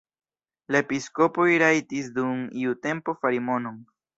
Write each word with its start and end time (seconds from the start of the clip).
La 0.75 0.79
episkopoj 0.83 1.45
rajtis 1.65 2.09
dum 2.17 2.43
iu 2.63 2.77
tempo 2.87 3.19
fari 3.23 3.47
monon. 3.53 3.79